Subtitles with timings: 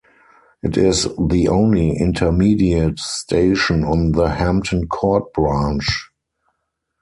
[0.63, 6.09] It is the only intermediate station on the Hampton Court branch.